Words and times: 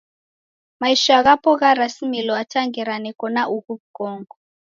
Maisha 0.79 1.23
ghapo 1.23 1.49
gharasimilo 1.59 2.31
hata 2.39 2.59
ngera 2.67 2.95
neko 3.03 3.25
na 3.35 3.43
ughu 3.55 3.71
w'ukongo. 3.77 4.35